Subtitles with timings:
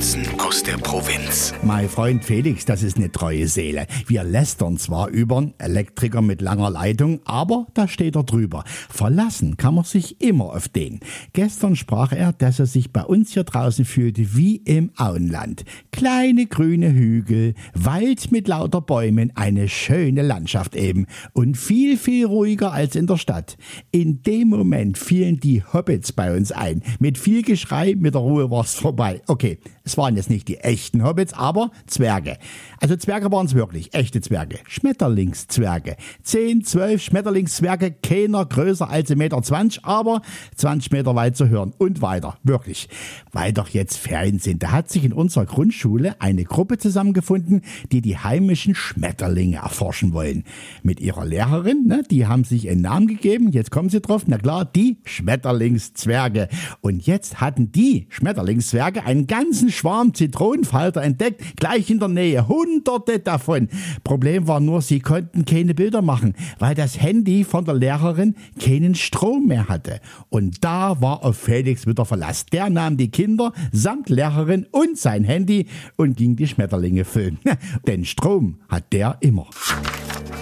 [0.00, 1.52] Notizen aus der Provinz.
[1.62, 3.86] Mein Freund Felix, das ist eine treue Seele.
[4.06, 8.64] Wir lästern zwar über einen Elektriker mit langer Leitung, aber da steht er drüber.
[8.88, 11.00] Verlassen kann man sich immer auf den.
[11.34, 15.66] Gestern sprach er, dass er sich bei uns hier draußen fühlte wie im Auenland.
[15.92, 22.72] Kleine grüne Hügel, Wald mit lauter Bäumen, eine schöne Landschaft eben und viel, viel ruhiger
[22.72, 23.58] als in der Stadt.
[23.90, 26.82] In dem Moment fielen die Hobbits bei uns ein.
[27.00, 29.20] Mit viel Geschrei, mit der Ruhe war's vorbei.
[29.26, 29.58] Okay,
[29.90, 32.36] es waren jetzt nicht die echten Hobbits, aber Zwerge.
[32.80, 34.60] Also Zwerge waren es wirklich, echte Zwerge.
[34.68, 35.96] Schmetterlingszwerge.
[36.22, 39.40] 10, 12 Schmetterlingszwerge, keiner größer als 1,20 Meter,
[39.82, 40.22] aber
[40.54, 42.38] 20 Meter weit zu hören und weiter.
[42.44, 42.88] Wirklich.
[43.32, 48.00] Weil doch jetzt Ferien sind, da hat sich in unserer Grundschule eine Gruppe zusammengefunden, die
[48.00, 50.44] die heimischen Schmetterlinge erforschen wollen.
[50.84, 54.38] Mit ihrer Lehrerin, ne, die haben sich einen Namen gegeben, jetzt kommen sie drauf, na
[54.38, 56.48] klar, die Schmetterlingszwerge.
[56.80, 63.18] Und jetzt hatten die Schmetterlingszwerge einen ganzen Schwarm Zitronenfalter entdeckt, gleich in der Nähe, hunderte
[63.18, 63.70] davon.
[64.04, 68.94] Problem war nur, sie konnten keine Bilder machen, weil das Handy von der Lehrerin keinen
[68.94, 70.00] Strom mehr hatte.
[70.28, 72.44] Und da war auf Felix wieder Verlass.
[72.44, 77.38] Der nahm die Kinder samt Lehrerin und sein Handy und ging die Schmetterlinge filmen.
[77.86, 79.46] Denn Strom hat der immer.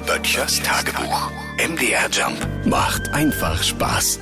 [0.04, 1.30] Böttchers Tagebuch.
[1.58, 4.18] MDR Jump macht einfach Spaß.